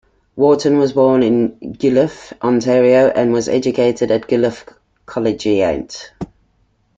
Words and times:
Worton 0.35 0.79
was 0.79 0.93
born 0.93 1.21
in 1.21 1.73
Guelph, 1.77 2.33
Ontario, 2.41 3.09
and 3.09 3.31
was 3.31 3.47
educated 3.47 4.09
at 4.09 4.25
Guelph 4.25 4.65
Collegiate. 5.05 6.11